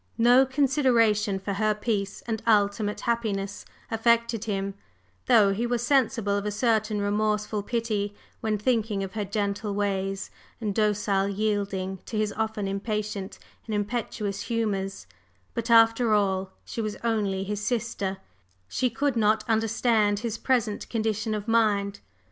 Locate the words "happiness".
3.01-3.65